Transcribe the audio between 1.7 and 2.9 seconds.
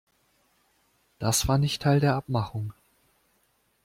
Teil der Abmachung!